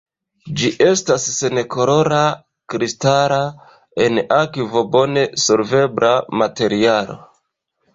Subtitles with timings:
[0.61, 2.23] Ĝi estas senkolora,
[2.75, 3.39] kristala,
[4.09, 7.25] en akvo bone solvebla materialo.